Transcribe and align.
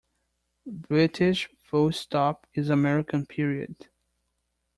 British 0.65 1.47
full 1.61 1.91
stop 1.91 2.47
is 2.55 2.71
American 2.71 3.23
period. 3.23 3.87